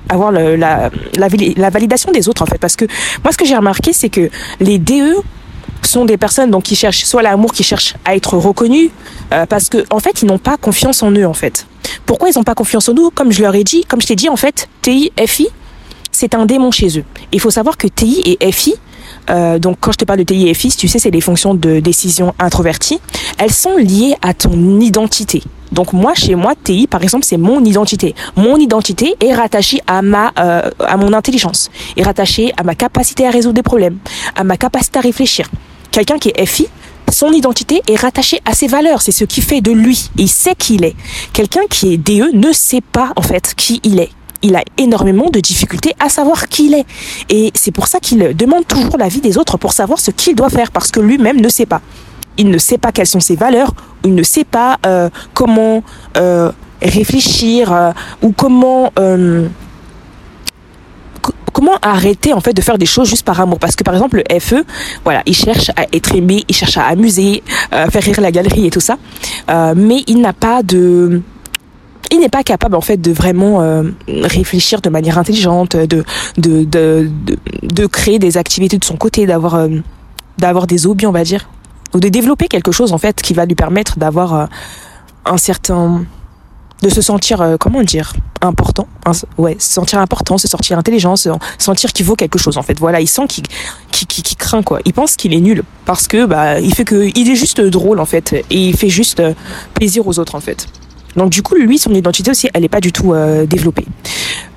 avoir 0.09 0.33
la, 0.33 0.91
validation 1.71 2.11
des 2.13 2.29
autres 2.29 2.43
en 2.43 2.47
fait. 2.47 2.59
Parce 2.59 2.77
que 2.77 2.85
moi 3.23 3.33
ce 3.33 3.37
que 3.37 3.45
j'ai 3.45 3.57
remarqué 3.57 3.93
c'est 3.93 4.09
que 4.09 4.31
les 4.61 4.79
DE 4.79 5.15
sont 5.83 6.05
des 6.05 6.17
personnes 6.17 6.51
donc 6.51 6.65
qui 6.65 6.77
cherchent 6.77 7.05
soit 7.05 7.23
l'amour 7.23 7.53
qui 7.53 7.63
cherchent 7.63 7.95
à 8.05 8.17
être 8.17 8.37
reconnus 8.37 8.91
euh, 9.33 9.47
parce 9.47 9.69
que 9.69 9.85
en 9.91 10.01
fait 10.01 10.23
ils 10.23 10.27
n'ont 10.27 10.39
pas 10.39 10.57
confiance 10.57 11.03
en 11.03 11.11
eux 11.13 11.27
en 11.27 11.35
fait. 11.35 11.67
Pourquoi 12.07 12.29
ils 12.29 12.37
n'ont 12.37 12.45
pas 12.45 12.55
confiance 12.55 12.89
en 12.89 12.95
nous? 12.95 13.11
Comme 13.11 13.31
je 13.31 13.43
leur 13.43 13.55
ai 13.55 13.65
dit 13.65 13.85
comme 13.85 14.01
je 14.01 14.07
t'ai 14.07 14.17
dit 14.17 14.29
en 14.29 14.37
fait 14.37 14.69
TI 14.83 15.13
FI 15.27 15.49
c'est 16.13 16.35
un 16.35 16.47
démon 16.47 16.71
chez 16.71 16.99
eux. 16.99 17.05
Il 17.33 17.41
faut 17.41 17.51
savoir 17.51 17.77
que 17.77 17.87
TI 17.89 18.39
et 18.41 18.53
FI 18.53 18.75
euh, 19.31 19.59
donc 19.59 19.79
quand 19.81 19.93
je 19.93 19.99
te 19.99 20.05
parle 20.05 20.21
de 20.21 20.25
TI 20.25 20.49
et 20.49 20.55
FI 20.55 20.71
tu 20.71 20.89
sais 20.89 20.99
c'est 20.99 21.11
les 21.11 21.21
fonctions 21.21 21.55
de 21.55 21.81
décision 21.81 22.35
introvertie. 22.39 23.01
Elles 23.39 23.53
sont 23.53 23.77
liées 23.77 24.15
à 24.23 24.35
ton 24.35 24.81
identité. 24.81 25.43
Donc 25.73 25.93
moi 25.93 26.15
chez 26.15 26.35
moi 26.35 26.55
TI 26.63 26.87
par 26.87 27.03
exemple 27.03 27.25
c'est 27.25 27.37
mon 27.37 27.65
identité. 27.65 28.15
Mon 28.37 28.57
identité 28.57 29.15
est 29.21 29.35
rattachée 29.35 29.81
à 29.87 30.03
ma 30.03 30.33
euh, 30.39 30.71
à 30.81 30.97
mon 30.97 31.13
intelligence 31.13 31.71
est 31.97 32.03
rattachée 32.03 32.53
à 32.57 32.63
ma 32.63 32.75
capacité 32.75 33.27
à 33.27 33.31
résoudre 33.31 33.55
des 33.55 33.63
problèmes 33.63 33.99
à 34.35 34.45
ma 34.45 34.57
capacité 34.57 34.99
à 34.99 35.03
réfléchir. 35.03 35.49
Quelqu'un 35.91 36.19
qui 36.19 36.33
est 36.35 36.47
FI 36.47 36.69
son 37.13 37.31
identité 37.31 37.83
est 37.89 37.97
rattachée 37.97 38.41
à 38.45 38.53
ses 38.53 38.67
valeurs. 38.67 39.01
C'est 39.01 39.13
ce 39.13 39.25
qui 39.25 39.41
fait 39.41 39.61
de 39.61 39.71
lui. 39.71 40.11
Il 40.17 40.29
sait 40.29 40.55
qui 40.57 40.75
il 40.75 40.85
est. 40.85 40.97
Quelqu'un 41.33 41.63
qui 41.71 41.93
est 41.93 41.97
DE 41.97 42.31
ne 42.35 42.53
sait 42.53 42.81
pas 42.81 43.13
en 43.17 43.23
fait 43.23 43.55
qui 43.57 43.81
il 43.85 44.01
est 44.01 44.11
il 44.43 44.57
a 44.57 44.63
énormément 44.79 45.31
de 45.31 45.41
difficultés 45.41 45.95
à 46.01 46.09
savoir 46.09 46.49
qui 46.49 46.67
il 46.67 46.75
est. 46.75 46.87
Et 47.29 47.51
c'est 47.55 47.73
pour 47.73 47.87
ça 47.87 48.01
qu'il 48.01 48.37
demande 48.37 48.67
toujours 48.67 48.97
l'avis 48.99 49.21
des 49.21 49.39
autres 49.39 49.57
pour 49.59 49.73
savoir 49.73 49.99
ce 49.99 50.11
qu'il 50.11 50.35
doit 50.35 50.51
faire 50.51 50.71
parce 50.71 50.91
que 50.91 51.01
lui-même 51.01 51.41
ne 51.41 51.49
sait 51.49 51.67
pas. 51.67 51.81
Il 52.39 52.51
ne 52.51 52.59
sait 52.59 52.79
pas 52.79 52.93
quelles 52.93 53.07
sont 53.07 53.21
ses 53.21 53.37
valeurs 53.37 53.73
il 54.07 54.15
ne 54.15 54.23
sait 54.23 54.45
pas 54.45 54.79
euh, 54.87 55.11
comment 55.35 55.83
euh, 56.17 56.51
réfléchir 56.81 57.73
euh, 57.73 57.91
ou 58.23 58.33
comment 58.33 58.93
euh, 58.99 59.49
comment 61.53 61.77
arrêter 61.83 62.33
en 62.33 62.41
fait 62.41 62.53
de 62.53 62.61
faire 62.61 62.79
des 62.79 62.87
choses 62.87 63.09
juste 63.09 63.25
par 63.25 63.41
amour. 63.41 63.59
Parce 63.59 63.75
que 63.75 63.83
par 63.83 63.95
exemple 63.95 64.23
le 64.23 64.41
FE 64.41 64.65
voilà 65.03 65.23
il 65.27 65.35
cherche 65.35 65.71
à 65.71 65.87
être 65.93 66.15
aimé 66.15 66.45
il 66.49 66.55
cherche 66.55 66.77
à 66.77 66.85
amuser 66.85 67.43
euh, 67.73 67.87
faire 67.89 68.03
rire 68.03 68.21
la 68.21 68.31
galerie 68.31 68.67
et 68.67 68.71
tout 68.71 68.81
ça. 68.81 68.97
Euh, 69.51 69.75
mais 69.77 70.05
il 70.07 70.21
n'a 70.21 70.33
pas 70.33 70.63
de 70.63 71.23
il 72.11 72.21
n'est 72.21 72.29
pas 72.29 72.43
capable 72.43 72.75
en 72.75 72.81
fait 72.81 72.97
de 72.97 73.13
vraiment 73.13 73.63
euh, 73.63 73.83
réfléchir 74.09 74.81
de 74.81 74.89
manière 74.89 75.19
intelligente 75.19 75.77
de 75.77 76.05
de, 76.37 76.65
de 76.65 77.11
de 77.63 77.87
créer 77.87 78.19
des 78.19 78.37
activités 78.37 78.79
de 78.79 78.85
son 78.85 78.97
côté 78.97 79.27
d'avoir 79.27 79.55
euh, 79.55 79.69
d'avoir 80.39 80.67
des 80.67 80.87
hobbies 80.87 81.07
on 81.07 81.13
va 81.13 81.25
dire. 81.25 81.49
Ou 81.95 82.01
de 82.01 82.09
développer 82.09 82.49
quelque 82.49 82.73
chose 82.73 82.93
en 82.93 82.99
fait 82.99 83.23
qui 83.23 83.33
va 83.33 83.47
lui 83.47 83.55
permettre 83.55 83.99
d'avoir 83.99 84.35
euh, 84.35 84.47
un 85.25 85.39
certain 85.39 86.05
de 86.83 86.91
se 86.91 87.01
sentir 87.01 87.57
comment 87.59 87.83
dire 87.83 88.13
important. 88.43 88.87
Ouais 89.39 89.57
se 89.59 89.73
sentir 89.73 89.99
important 89.99 90.37
se 90.37 90.47
sentir 90.47 90.79
intelligent 90.79 91.17
se 91.17 91.31
sentir 91.59 91.93
qu'il 91.93 92.05
vaut 92.05 92.17
quelque 92.17 92.39
chose 92.39 92.59
en 92.59 92.63
fait. 92.63 92.79
Voilà 92.79 93.01
il 93.01 93.09
sent 93.09 93.27
qu'il 93.29 93.45
qui 93.91 94.07
qui, 94.07 94.23
qui 94.23 94.37
craint 94.37 94.63
quoi. 94.63 94.81
Il 94.85 94.93
pense 94.93 95.17
qu'il 95.17 95.33
est 95.33 95.41
nul 95.41 95.63
parce 95.87 96.07
que 96.07 96.27
bah 96.27 96.61
il 96.61 96.75
fait 96.75 96.85
que 96.85 97.11
il 97.19 97.31
est 97.31 97.37
juste 97.37 97.63
drôle 97.63 97.99
en 97.99 98.05
fait 98.05 98.35
et 98.35 98.45
il 98.51 98.77
fait 98.77 98.91
juste 98.91 99.23
plaisir 99.75 100.07
aux 100.07 100.19
autres 100.19 100.35
en 100.35 100.41
fait 100.41 100.67
donc 101.17 101.31
du 101.31 101.43
coup 101.43 101.55
lui 101.55 101.79
son 101.79 101.93
identité 101.95 102.31
aussi 102.31 102.49
elle 102.55 102.65
est 102.65 102.69
pas 102.69 102.81
du 102.81 102.93
tout 102.93 103.13
euh, 103.13 103.47
développée. 103.47 103.87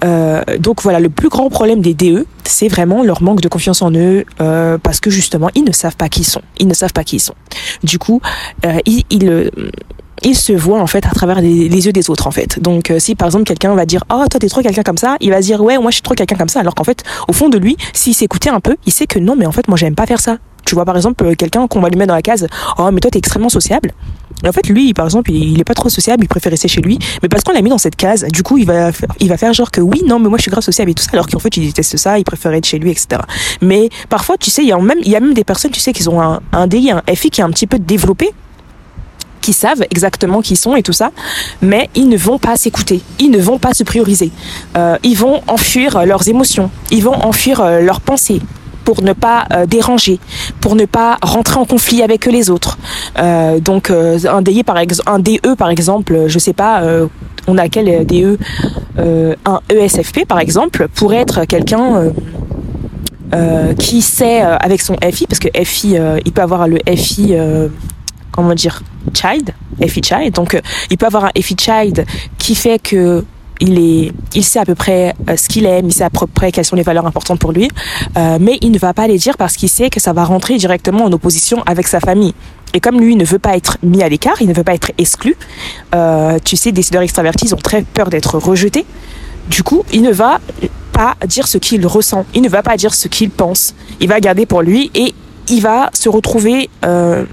Euh, 0.04 0.42
donc 0.60 0.82
voilà 0.82 1.00
le 1.00 1.10
plus 1.10 1.30
grand 1.30 1.50
problème 1.50 1.82
des 1.82 1.94
DE 1.94 2.26
c'est 2.44 2.68
vraiment 2.68 3.04
leur 3.04 3.22
manque 3.22 3.42
de 3.42 3.48
confiance 3.48 3.82
en 3.82 3.92
eux 3.92 4.26
euh, 4.42 4.78
parce 4.82 5.00
que 5.00 5.10
justement 5.10 5.50
ils 5.56 5.64
ne 5.64 5.72
savent 5.72 5.96
pas 5.98 6.10
qui 6.10 6.22
ils 6.22 6.26
sont. 6.26 6.42
Ils 6.58 6.68
ne 6.68 6.74
savent 6.74 6.94
pas 6.94 7.04
qui 7.04 7.18
ils 7.18 7.22
sont. 7.22 7.36
Du 7.84 8.00
coup 8.00 8.22
euh, 8.66 8.78
ils, 8.86 9.04
ils 9.10 9.30
euh, 9.30 9.50
il 10.24 10.36
se 10.36 10.52
voit 10.52 10.82
en 10.82 10.88
fait 10.88 11.06
à 11.06 11.12
travers 11.12 11.40
les, 11.42 11.70
les 11.70 11.86
yeux 11.86 11.94
des 11.94 12.10
autres 12.10 12.28
en 12.28 12.32
fait. 12.32 12.60
Donc 12.62 12.92
euh, 12.92 13.00
si 13.00 13.16
par 13.16 13.28
exemple 13.28 13.46
quelqu'un 13.46 13.74
va 13.76 13.86
dire 13.86 14.04
oh 14.12 14.26
toi 14.30 14.40
t'es 14.40 14.50
trop 14.50 14.62
quelqu'un 14.62 14.84
comme 14.84 14.98
ça 14.98 15.16
il 15.22 15.30
va 15.30 15.40
dire 15.40 15.62
ouais 15.62 15.78
moi 15.78 15.92
je 15.92 15.96
suis 15.96 16.02
trop 16.02 16.16
quelqu'un 16.16 16.36
comme 16.36 16.50
ça 16.50 16.60
alors 16.60 16.76
qu'en 16.76 16.84
fait 16.84 17.04
au 17.28 17.34
fond 17.34 17.50
de 17.50 17.58
lui 17.58 17.78
s'il 17.94 18.14
s'écoutait 18.14 18.50
un 18.50 18.60
peu 18.60 18.76
il 18.86 18.92
sait 18.92 19.08
que 19.08 19.20
non 19.20 19.36
mais 19.38 19.46
en 19.46 19.52
fait 19.52 19.68
moi 19.68 19.78
j'aime 19.78 19.96
pas 19.96 20.06
faire 20.06 20.20
ça. 20.20 20.38
Tu 20.66 20.76
vois 20.76 20.86
par 20.86 20.96
exemple 20.98 21.36
quelqu'un 21.36 21.68
qu'on 21.68 21.80
va 21.80 21.90
lui 21.90 21.98
mettre 21.98 22.10
dans 22.10 22.16
la 22.16 22.22
case 22.22 22.48
oh 22.78 22.90
mais 22.92 23.00
toi 23.00 23.10
t'es 23.12 23.20
extrêmement 23.20 23.50
sociable 23.50 23.94
en 24.47 24.51
fait 24.51 24.68
lui 24.68 24.94
par 24.94 25.06
exemple 25.06 25.31
il, 25.31 25.59
est 25.59 25.63
pas 25.63 25.74
trop 25.74 25.89
sociable 25.89 26.24
il 26.24 26.27
préfère 26.27 26.51
rester 26.51 26.68
chez 26.68 26.81
lui. 26.81 27.00
Mais 27.21 27.30
parce 27.30 27.44
qu'on 27.44 27.51
l'a 27.51 27.62
mis 27.62 27.69
dans 27.69 27.77
cette 27.77 27.95
case 27.95 28.25
du 28.25 28.44
coup 28.44 28.57
il 28.57 28.65
va 28.65 28.91
faire, 28.91 29.09
il 29.19 29.30
va 29.30 29.38
faire 29.38 29.53
genre 29.53 29.71
que 29.71 29.81
oui 29.81 30.03
non 30.06 30.19
mais 30.19 30.30
moi 30.30 30.38
je 30.38 30.44
suis 30.44 30.51
grave 30.51 30.63
sociable 30.63 30.91
et 30.91 30.93
tout 30.93 31.03
ça 31.03 31.12
alors 31.13 31.27
qu'en 31.27 31.39
fait 31.39 31.55
il 31.58 31.67
déteste 31.67 31.98
ça 31.98 32.17
il 32.19 32.24
préfère 32.24 32.53
être 32.53 32.65
chez 32.65 32.79
lui 32.79 32.91
etc 32.91 33.22
mais 33.62 33.89
parfois 34.10 34.38
tu 34.38 34.50
sais 34.50 34.63
il 34.63 34.67
y 34.67 34.72
a 34.72 34.77
même 34.77 35.00
il 35.03 35.10
y 35.10 35.15
a 35.15 35.19
même 35.19 35.34
des 35.34 35.43
personnes 35.43 35.72
tu 35.72 35.79
sais 35.79 35.93
qui 35.93 36.08
ont 36.08 36.22
un, 36.22 36.41
un 36.53 36.67
DI 36.67 36.91
un 36.91 37.01
FI 37.15 37.29
qui 37.29 37.41
est 37.41 37.43
un 37.43 37.51
petit 37.51 37.67
peu 37.67 37.79
développé 37.79 38.34
qui 39.41 39.53
savent 39.53 39.84
exactement 39.89 40.41
qui 40.41 40.55
sont 40.55 40.75
et 40.75 40.84
tout 40.84 40.93
ça, 40.93 41.12
mais 41.62 41.89
ils 41.96 42.10
ne 42.10 42.17
vont 42.17 42.38
pas 42.38 42.55
s'écouter, 42.55 43.01
ils 43.19 43.31
ne 43.31 43.39
vont 43.39 43.58
pas 43.58 43.74
se 43.74 43.84
prioriser, 43.84 44.31
euh, 44.77 44.98
ils 45.03 45.15
vont 45.17 45.41
enfuir 45.48 46.05
leurs 46.05 46.27
émotions, 46.27 46.69
ils 46.91 47.03
vont 47.03 47.15
enfuir 47.15 47.62
euh, 47.62 47.79
leurs 47.81 48.01
pensées 48.01 48.41
pour 48.89 49.03
ne 49.03 49.13
pas 49.13 49.46
euh, 49.53 49.67
déranger, 49.67 50.19
pour 50.62 50.75
ne 50.75 50.86
pas 50.86 51.19
rentrer 51.22 51.60
en 51.60 51.65
conflit 51.65 52.01
avec 52.01 52.25
les 52.25 52.50
autres. 52.50 52.79
Euh, 53.19 53.60
donc 53.60 53.91
euh, 53.91 54.17
un 54.27 54.41
DE 54.41 54.63
par 54.63 54.79
exemple, 54.79 55.08
un 55.12 55.19
DE 55.19 55.53
par 55.55 55.69
exemple, 55.69 56.24
je 56.25 56.39
sais 56.39 56.53
pas, 56.53 56.81
euh, 56.81 57.05
on 57.46 57.60
a 57.60 57.69
quel 57.69 58.08
DE, 58.08 58.39
euh, 58.98 59.36
un 59.46 59.60
ESFP 59.69 60.25
par 60.27 60.39
exemple, 60.39 60.88
pourrait 60.96 61.17
être 61.17 61.46
quelqu'un 61.46 61.98
euh, 61.98 62.12
euh, 63.36 63.74
qui 63.75 64.01
sait 64.01 64.41
euh, 64.41 64.58
avec 64.58 64.81
son 64.81 64.96
FI, 64.96 65.27
parce 65.27 65.38
que 65.38 65.50
FI, 65.63 66.00
euh, 66.00 66.17
il 66.25 66.31
peut 66.31 66.41
avoir 66.41 66.67
le 66.67 66.79
FI. 66.88 67.36
Euh, 67.36 67.67
comment 68.31 68.55
dire 68.55 68.81
child 69.13 69.53
FI 69.86 70.01
child 70.03 70.34
donc 70.34 70.53
euh, 70.53 70.62
il 70.89 70.98
peut 70.98 71.08
avoir 71.08 71.25
un 71.25 71.31
FI 71.41 71.55
child 71.60 72.05
qui 72.38 72.55
fait 72.55 72.79
que 72.79 73.24
il 73.60 73.80
est 73.80 74.12
il 74.36 74.44
sait 74.44 74.60
à 74.60 74.66
peu 74.66 74.75
près 74.75 75.13
euh, 75.30 75.38
ce 75.38 75.48
qu'il 75.48 75.66
aime 75.66 75.88
il 75.88 75.94
sait 75.94 76.04
à 76.04 76.10
peu 76.10 76.28
près 76.28 76.51
quelles 76.51 76.66
sont 76.66 76.75
les 76.75 76.84
valeurs 76.84 77.06
importantes 77.06 77.39
pour 77.39 77.51
lui 77.51 77.70
euh, 78.18 78.38
mais 78.39 78.58
il 78.62 78.72
ne 78.72 78.80
va 78.80 78.94
pas 78.94 79.08
les 79.08 79.18
dire 79.18 79.38
parce 79.38 79.56
qu'il 79.56 79.70
sait 79.70 79.89
que 79.89 80.00
ça 80.00 80.13
va 80.13 80.24
rentrer 80.24 80.58
directement 80.58 81.06
en 81.06 81.12
opposition 81.12 81.63
avec 81.66 81.88
sa 81.88 82.00
famille. 82.00 82.34
Et 82.74 82.80
comme 82.80 83.00
lui 83.00 83.16
ne 83.16 83.25
veut 83.25 83.39
pas 83.39 83.58
être 83.58 83.78
mis 83.84 84.04
à 84.04 84.10
l'écart 84.10 84.42
il 84.42 84.48
ne 84.48 84.54
veut 84.54 84.63
pas 84.63 84.74
être 84.74 84.92
exclu 84.98 85.36
euh, 85.96 86.38
tu 86.44 86.56
sais 86.56 86.72
décideurs 86.72 87.01
extravertis 87.01 87.54
ont 87.54 87.58
très 87.58 87.82
peur 87.82 88.10
d'être 88.10 88.38
rejetés. 88.38 88.86
Du 89.50 89.63
coup 89.63 89.84
il 89.92 90.01
ne 90.04 90.12
va 90.12 90.39
pas 90.92 91.16
dire 91.25 91.48
ce 91.48 91.58
qu'il 91.58 91.86
ressent. 91.88 92.25
Il 92.34 92.42
ne 92.42 92.50
va 92.50 92.62
pas 92.62 92.75
dire 92.75 92.94
ce 92.94 93.08
qu'il 93.08 93.30
pense. 93.30 93.74
Il 94.01 94.10
va 94.10 94.20
garder 94.20 94.46
pour 94.46 94.62
lui 94.62 94.92
et 94.94 95.13
il 95.48 95.62
va 95.62 95.89
se 95.94 96.10
retrouver 96.10 96.70
euh, 96.86 97.25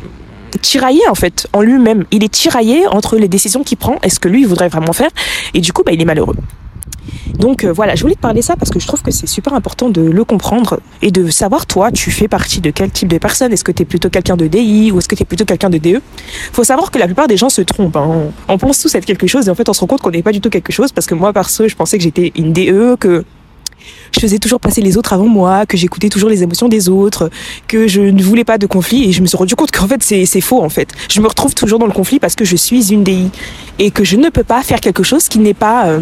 tiraillé 0.56 1.00
en 1.08 1.14
fait 1.14 1.46
en 1.52 1.60
lui-même. 1.60 2.04
Il 2.10 2.24
est 2.24 2.32
tiraillé 2.32 2.86
entre 2.86 3.16
les 3.16 3.28
décisions 3.28 3.62
qu'il 3.62 3.78
prend 3.78 3.96
et 4.02 4.10
ce 4.10 4.18
que 4.18 4.28
lui 4.28 4.44
voudrait 4.44 4.68
vraiment 4.68 4.92
faire 4.92 5.10
et 5.54 5.60
du 5.60 5.72
coup 5.72 5.82
bah, 5.84 5.92
il 5.92 6.00
est 6.00 6.06
malheureux. 6.06 6.36
Donc 7.38 7.64
euh, 7.64 7.72
voilà, 7.72 7.94
je 7.94 8.02
voulais 8.02 8.14
te 8.14 8.20
parler 8.20 8.42
ça 8.42 8.56
parce 8.56 8.70
que 8.70 8.80
je 8.80 8.86
trouve 8.86 9.02
que 9.02 9.10
c'est 9.10 9.26
super 9.26 9.54
important 9.54 9.88
de 9.88 10.00
le 10.00 10.24
comprendre 10.24 10.80
et 11.02 11.10
de 11.10 11.30
savoir 11.30 11.66
toi, 11.66 11.90
tu 11.90 12.10
fais 12.10 12.28
partie 12.28 12.60
de 12.60 12.70
quel 12.70 12.90
type 12.90 13.08
de 13.08 13.18
personne? 13.18 13.52
Est-ce 13.52 13.64
que 13.64 13.72
tu 13.72 13.82
es 13.82 13.84
plutôt 13.84 14.10
quelqu'un 14.10 14.36
de 14.36 14.46
DI 14.46 14.90
ou 14.92 14.98
est-ce 14.98 15.08
que 15.08 15.14
tu 15.14 15.22
es 15.22 15.26
plutôt 15.26 15.44
quelqu'un 15.44 15.70
de 15.70 15.78
DE 15.78 16.00
Faut 16.52 16.64
savoir 16.64 16.90
que 16.90 16.98
la 16.98 17.06
plupart 17.06 17.28
des 17.28 17.36
gens 17.36 17.48
se 17.48 17.62
trompent. 17.62 17.96
Hein. 17.96 18.30
On, 18.48 18.54
on 18.54 18.58
pense 18.58 18.80
tous 18.80 18.94
être 18.94 19.04
quelque 19.04 19.26
chose 19.26 19.48
et 19.48 19.50
en 19.50 19.54
fait 19.54 19.68
on 19.68 19.72
se 19.72 19.80
rend 19.80 19.86
compte 19.86 20.02
qu'on 20.02 20.10
n'est 20.10 20.22
pas 20.22 20.32
du 20.32 20.40
tout 20.40 20.50
quelque 20.50 20.72
chose 20.72 20.92
parce 20.92 21.06
que 21.06 21.14
moi 21.14 21.32
perso, 21.32 21.68
je 21.68 21.74
pensais 21.74 21.98
que 21.98 22.04
j'étais 22.04 22.32
une 22.36 22.52
DE 22.52 22.96
que 22.98 23.24
je 24.12 24.20
faisais 24.20 24.38
toujours 24.38 24.60
passer 24.60 24.80
les 24.80 24.96
autres 24.96 25.12
avant 25.12 25.26
moi, 25.26 25.66
que 25.66 25.76
j'écoutais 25.76 26.08
toujours 26.08 26.30
les 26.30 26.42
émotions 26.42 26.68
des 26.68 26.88
autres, 26.88 27.30
que 27.68 27.86
je 27.86 28.00
ne 28.00 28.22
voulais 28.22 28.44
pas 28.44 28.58
de 28.58 28.66
conflit 28.66 29.08
et 29.08 29.12
je 29.12 29.22
me 29.22 29.26
suis 29.26 29.36
rendu 29.36 29.54
compte 29.54 29.70
qu'en 29.70 29.88
fait 29.88 30.02
c'est 30.02 30.40
faux 30.40 30.62
en 30.62 30.68
fait. 30.68 30.88
Je 31.10 31.20
me 31.20 31.28
retrouve 31.28 31.54
toujours 31.54 31.78
dans 31.78 31.86
le 31.86 31.92
conflit 31.92 32.18
parce 32.18 32.34
que 32.34 32.44
je 32.44 32.56
suis 32.56 32.92
une 32.92 33.04
DI 33.04 33.30
et 33.78 33.90
que 33.90 34.04
je 34.04 34.16
ne 34.16 34.28
peux 34.28 34.44
pas 34.44 34.62
faire 34.62 34.80
quelque 34.80 35.02
chose 35.02 35.28
qui 35.28 35.38
n'est 35.38 35.54
pas 35.54 35.86
euh, 35.86 36.00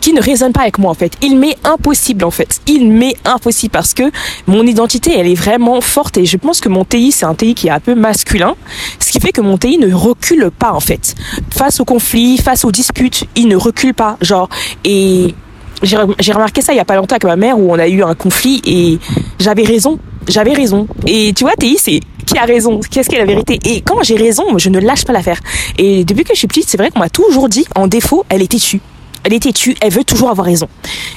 qui 0.00 0.12
ne 0.12 0.22
résonne 0.22 0.52
pas 0.52 0.62
avec 0.62 0.78
moi 0.78 0.90
en 0.90 0.94
fait. 0.94 1.12
Il 1.22 1.38
m'est 1.38 1.56
impossible 1.64 2.24
en 2.24 2.30
fait. 2.30 2.60
Il 2.66 2.90
m'est 2.90 3.16
impossible 3.24 3.72
parce 3.72 3.94
que 3.94 4.04
mon 4.46 4.66
identité 4.66 5.12
elle 5.16 5.26
est 5.26 5.34
vraiment 5.34 5.80
forte 5.80 6.18
et 6.18 6.24
je 6.24 6.36
pense 6.36 6.60
que 6.60 6.68
mon 6.68 6.84
TI 6.84 7.12
c'est 7.12 7.26
un 7.26 7.34
TI 7.34 7.54
qui 7.54 7.68
est 7.68 7.72
un 7.72 7.80
peu 7.80 7.94
masculin, 7.94 8.54
ce 9.00 9.10
qui 9.10 9.20
fait 9.20 9.32
que 9.32 9.40
mon 9.40 9.58
TI 9.58 9.78
ne 9.78 9.92
recule 9.92 10.50
pas 10.56 10.72
en 10.72 10.80
fait. 10.80 11.14
Face 11.50 11.80
aux 11.80 11.84
conflits, 11.84 12.38
face 12.38 12.64
aux 12.64 12.72
disputes, 12.72 13.24
il 13.36 13.48
ne 13.48 13.56
recule 13.56 13.94
pas 13.94 14.16
genre 14.20 14.48
et 14.84 15.34
j'ai 15.82 16.32
remarqué 16.32 16.60
ça 16.60 16.72
il 16.72 16.76
y 16.76 16.80
a 16.80 16.84
pas 16.84 16.96
longtemps 16.96 17.16
avec 17.16 17.24
ma 17.24 17.36
mère 17.36 17.58
où 17.58 17.72
on 17.72 17.78
a 17.78 17.88
eu 17.88 18.02
un 18.02 18.14
conflit 18.14 18.60
et 18.64 18.98
j'avais 19.38 19.64
raison, 19.64 19.98
j'avais 20.26 20.52
raison. 20.52 20.86
Et 21.06 21.32
tu 21.34 21.44
vois 21.44 21.54
TI 21.54 21.76
c'est 21.78 22.00
qui 22.26 22.36
a 22.36 22.44
raison, 22.44 22.80
qu'est-ce 22.90 23.08
qui 23.08 23.14
est 23.14 23.20
la 23.20 23.24
vérité? 23.24 23.58
Et 23.64 23.80
quand 23.80 24.02
j'ai 24.02 24.16
raison, 24.16 24.58
je 24.58 24.68
ne 24.68 24.78
lâche 24.78 25.04
pas 25.04 25.14
l'affaire. 25.14 25.40
Et 25.78 26.04
depuis 26.04 26.24
que 26.24 26.34
je 26.34 26.38
suis 26.38 26.48
petite, 26.48 26.68
c'est 26.68 26.76
vrai 26.76 26.90
qu'on 26.90 26.98
m'a 26.98 27.08
toujours 27.08 27.48
dit, 27.48 27.64
en 27.74 27.86
défaut, 27.86 28.24
elle 28.28 28.42
est 28.42 28.48
têtue 28.48 28.80
elle 29.24 29.34
est 29.34 29.40
têtue, 29.40 29.76
elle 29.82 29.92
veut 29.92 30.04
toujours 30.04 30.30
avoir 30.30 30.46
raison. 30.46 30.68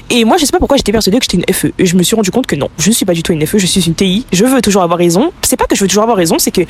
Et 0.10 0.26
moi, 0.26 0.36
je 0.38 0.44
sais 0.44 0.52
pas 0.52 0.60
pourquoi 0.60 0.76
j'étais 0.76 0.92
persuadée 0.92 1.20
que 1.20 1.24
j'étais 1.24 1.38
une 1.38 1.54
FE. 1.54 1.68
Et 1.80 1.86
je 1.86 1.96
me 1.96 2.04
suis 2.04 2.14
rendu 2.14 2.30
compte 2.30 2.46
que 2.46 2.58
non, 2.58 2.70
je 2.78 2.90
ne 2.90 2.94
suis 2.94 3.06
pas 3.06 3.14
du 3.14 3.24
tout 3.24 3.32
une 3.32 3.46
FE, 3.48 3.58
je 3.58 3.66
suis 3.66 3.82
une 3.82 3.96
TI. 3.96 4.26
Je 4.34 4.44
veux 4.44 4.62
toujours 4.62 4.82
avoir 4.82 5.00
raison. 5.00 5.32
C'est 5.42 5.56
pas 5.56 5.66
que 5.66 5.76
je 5.76 5.82
veux 5.82 5.88
toujours 5.88 6.04
avoir 6.04 6.18
raison, 6.18 6.38
c'est 6.38 6.52
que 6.52 6.62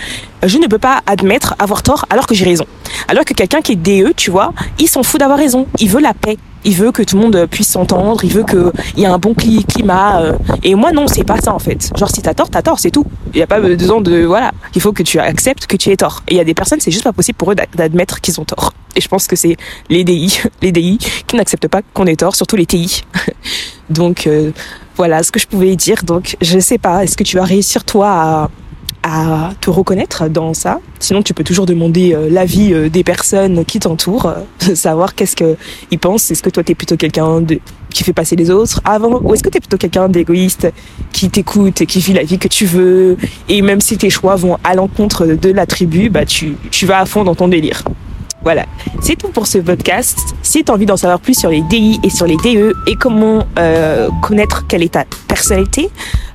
je 0.44 0.58
ne 0.60 0.68
peux 0.68 0.78
pas 0.78 1.02
admettre 1.08 1.56
avoir 1.58 1.82
tort 1.82 2.06
alors 2.12 2.28
que 2.28 2.36
j'ai 2.36 2.46
raison. 2.46 2.66
Alors 3.08 3.26
que 3.26 3.34
quelqu'un 3.34 3.62
qui 3.62 3.72
est 3.72 3.76
DE, 3.76 4.14
tu 4.16 4.30
vois, 4.30 4.54
il 4.78 4.88
s'en 4.88 5.02
fout 5.02 5.20
d'avoir 5.20 5.40
raison. 5.40 5.66
Il 5.80 5.90
veut 5.90 6.02
la 6.02 6.14
paix. 6.14 6.38
Il 6.64 6.76
veut 6.76 6.92
que 6.92 7.02
tout 7.04 7.18
le 7.18 7.24
monde 7.24 7.48
puisse 7.50 7.70
s'entendre. 7.70 8.24
Il 8.24 8.32
veut 8.32 8.44
qu'il 8.44 8.72
y 8.98 9.04
ait 9.04 9.08
un 9.08 9.18
bon 9.18 9.34
climat. 9.34 10.22
Euh. 10.22 10.34
Et 10.64 10.76
moi, 10.76 10.92
non, 10.92 11.08
c'est 11.08 11.24
pas 11.24 11.40
ça 11.40 11.54
en 11.54 11.60
fait. 11.60 11.92
Genre, 11.98 12.10
si 12.10 12.22
t'as 12.22 12.34
tort, 12.34 12.50
t'as 12.50 12.62
tort, 12.62 12.80
c'est 12.80 12.92
tout. 12.92 13.06
Il 13.34 13.38
n'y 13.38 13.44
a 13.44 13.48
pas 13.48 13.60
besoin 13.60 14.02
de. 14.02 14.24
Voilà. 14.24 14.52
Il 14.76 14.82
faut 14.82 14.94
que 14.94 15.04
tu 15.04 15.20
acceptes 15.20 15.66
que 15.68 15.78
tu 15.78 15.90
aies 15.90 15.98
tort. 15.98 16.24
Et 16.28 16.36
il 16.36 16.38
y 16.38 16.42
a 16.42 16.44
des 16.44 16.54
personnes, 16.54 16.80
c'est 16.80 16.92
juste 16.92 17.04
pas 17.04 17.14
possible 17.14 17.38
pour 17.38 17.52
eux 17.52 17.56
d'admettre 17.76 18.22
qu'ils 18.22 18.40
ont 18.40 18.46
tort. 18.46 18.74
Et 18.96 19.02
je 19.02 19.08
pense 19.08 19.28
que 19.28 19.36
c'est 19.36 19.58
les 19.90 20.04
DI, 20.04 20.42
les 20.62 20.72
DI 20.72 20.98
qui 21.28 21.36
n'acceptent 21.36 21.68
pas 21.68 21.82
qu'on 21.94 22.06
ait 22.06 22.16
tort, 22.16 22.36
surtout 22.36 22.56
les 22.56 22.66
TI. 22.66 23.04
Donc 23.90 24.28
euh, 24.28 24.52
voilà 24.96 25.24
ce 25.24 25.32
que 25.32 25.40
je 25.40 25.48
pouvais 25.48 25.76
dire. 25.76 26.04
Donc 26.04 26.38
je 26.42 26.60
sais 26.60 26.78
pas, 26.78 27.04
est-ce 27.04 27.18
que 27.18 27.24
tu 27.24 27.38
vas 27.38 27.44
réussir 27.44 27.84
toi 27.84 28.10
à, 28.10 28.50
à 29.04 29.52
te 29.60 29.70
reconnaître 29.70 30.30
dans 30.30 30.54
ça 30.54 30.80
Sinon 31.00 31.24
tu 31.24 31.34
peux 31.34 31.44
toujours 31.44 31.66
demander 31.66 32.14
euh, 32.14 32.30
l'avis 32.30 32.74
euh, 32.74 32.90
des 32.90 33.04
personnes 33.04 33.66
qui 33.66 33.80
t'entourent, 33.80 34.34
savoir 34.76 35.16
qu'est-ce 35.16 35.36
qu'ils 35.36 36.00
pensent. 36.00 36.30
Est-ce 36.30 36.44
que 36.44 36.50
toi 36.50 36.64
tu 36.64 36.72
es 36.72 36.76
plutôt 36.76 36.98
quelqu'un 36.98 37.42
de 37.42 37.60
qui 37.90 38.04
fait 38.04 38.14
passer 38.14 38.36
les 38.36 38.50
autres 38.52 38.82
avant? 38.86 39.20
Ou 39.22 39.34
est-ce 39.34 39.44
que 39.44 39.50
tu 39.50 39.58
es 39.58 39.60
plutôt 39.60 39.78
quelqu'un 39.78 40.10
d'égoïste 40.10 40.72
qui 41.12 41.30
t'écoute 41.30 41.82
et 41.82 41.86
qui 41.86 42.00
vit 42.00 42.14
la 42.14 42.24
vie 42.24 42.38
que 42.38 42.48
tu 42.48 42.66
veux? 42.66 43.18
Et 43.50 43.62
même 43.62 43.82
si 43.82 43.98
tes 43.98 44.10
choix 44.10 44.36
vont 44.36 44.58
à 44.64 44.76
l'encontre 44.76 45.26
de 45.26 45.50
la 45.50 45.66
tribu, 45.66 46.10
bah 46.10 46.26
tu, 46.26 46.56
tu 46.70 46.86
vas 46.86 47.00
à 47.00 47.06
fond 47.06 47.24
dans 47.24 47.36
ton 47.36 47.48
délire. 47.48 47.84
Voilà, 48.44 48.66
c'est 49.02 49.16
tout 49.16 49.28
pour 49.28 49.46
ce 49.46 49.60
podcast. 49.60 50.18
Si 50.42 50.64
tu 50.64 50.72
as 50.72 50.74
envie 50.74 50.88
d'en 50.88 50.98
savoir 50.98 51.20
plus 51.20 51.38
sur 51.38 51.52
les 51.52 51.62
DI 51.62 52.00
et 52.04 52.10
sur 52.10 52.26
les 52.26 52.38
DE 52.38 52.74
et 52.88 52.96
comment 52.96 53.46
euh, 53.60 54.10
connaître 54.24 54.66
quelle 54.68 54.82
est 54.82 54.94
ta 54.94 55.06
personnalité, 55.28 55.92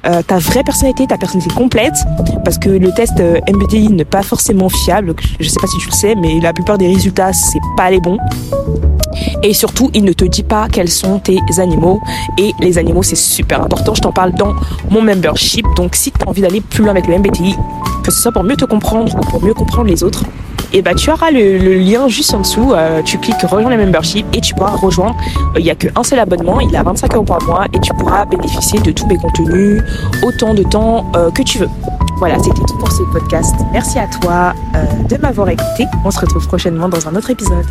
euh, 0.07 0.23
ta 0.23 0.39
vraie 0.39 0.63
personnalité, 0.63 1.07
ta 1.07 1.19
personnalité 1.19 1.55
complète, 1.55 1.95
parce 2.45 2.59
que 2.59 2.69
le 2.69 2.93
test 2.93 3.19
euh, 3.21 3.41
MBTI 3.49 3.89
n'est 3.89 4.05
pas 4.05 4.23
forcément 4.23 4.69
fiable, 4.69 5.15
je 5.41 5.49
sais 5.49 5.61
pas 5.61 5.67
si 5.67 5.79
tu 5.79 5.89
le 5.89 5.95
sais, 5.95 6.15
mais 6.15 6.41
la 6.41 6.53
plupart 6.53 6.79
des 6.79 6.87
résultats, 6.87 7.33
c'est 7.33 7.61
pas 7.77 7.91
les 7.91 8.01
bons. 8.01 8.19
Et 9.43 9.55
surtout, 9.55 9.91
il 9.95 10.05
ne 10.05 10.13
te 10.13 10.25
dit 10.25 10.43
pas 10.43 10.69
quels 10.69 10.91
sont 10.91 11.19
tes 11.19 11.39
animaux. 11.59 12.01
Et 12.39 12.53
les 12.61 12.79
animaux, 12.79 13.03
c'est 13.03 13.17
super 13.17 13.63
important. 13.63 13.95
Je 13.95 14.03
t'en 14.03 14.13
parle 14.13 14.33
dans 14.33 14.55
mon 14.91 15.03
membership. 15.03 15.65
Donc, 15.77 15.97
si 15.97 16.13
tu 16.13 16.19
as 16.25 16.29
envie 16.29 16.43
d'aller 16.43 16.61
plus 16.61 16.83
loin 16.83 16.91
avec 16.91 17.07
le 17.07 17.19
MBTI, 17.19 17.55
que 18.05 18.11
ce 18.11 18.21
soit 18.21 18.33
pour 18.33 18.45
mieux 18.45 18.57
te 18.57 18.65
comprendre 18.65 19.15
ou 19.17 19.21
pour 19.21 19.43
mieux 19.43 19.55
comprendre 19.55 19.89
les 19.89 20.05
autres, 20.05 20.25
et 20.73 20.83
bah 20.83 20.95
tu 20.95 21.11
auras 21.11 21.31
le, 21.31 21.79
lien 21.79 22.09
juste 22.09 22.35
en 22.35 22.41
dessous. 22.41 22.73
Euh, 22.73 23.03
tu 23.03 23.19
cliques 23.19 23.41
rejoindre 23.43 23.71
le 23.71 23.79
membership 23.79 24.27
et 24.33 24.41
tu 24.41 24.55
pourras 24.55 24.77
rejoindre. 24.77 25.17
Il 25.57 25.65
n'y 25.65 25.71
a 25.71 25.75
qu'un 25.75 26.03
seul 26.03 26.19
abonnement, 26.19 26.61
il 26.61 26.75
a 26.77 26.83
25 26.83 27.15
euros 27.15 27.25
par 27.25 27.43
mois 27.45 27.67
et 27.73 27.81
tu 27.81 27.93
pourras 27.95 28.25
bénéficier 28.25 28.81
de 28.81 28.91
tous 28.93 29.07
mes 29.07 29.17
contenus 29.17 29.83
autant 30.23 30.55
de 30.55 30.63
temps 30.63 31.11
euh, 31.17 31.31
que 31.31 31.43
tu 31.43 31.59
veux. 31.59 31.69
Voilà, 32.19 32.37
c'était 32.39 32.65
tout 32.67 32.79
pour 32.79 32.91
ce 32.91 33.03
podcast. 33.13 33.55
Merci 33.73 33.99
à 33.99 34.07
toi 34.07 34.55
euh, 34.75 34.85
de 35.09 35.21
m'avoir 35.21 35.49
écouté. 35.51 35.87
On 36.05 36.11
se 36.11 36.21
retrouve 36.21 36.47
prochainement 36.47 36.89
dans 36.89 37.07
un 37.09 37.15
autre 37.15 37.31
épisode. 37.31 37.67